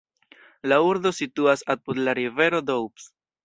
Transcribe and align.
La 0.71 0.79
urbo 0.85 1.11
situas 1.19 1.65
apud 1.77 2.03
la 2.09 2.19
rivero 2.23 2.67
Doubs. 2.75 3.11